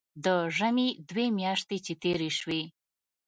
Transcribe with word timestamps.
د 0.25 0.27
ژمي 0.57 0.89
دوې 1.09 1.25
مياشتې 1.39 1.77
چې 1.85 1.93
تېرې 2.03 2.29
سوې. 2.39 2.61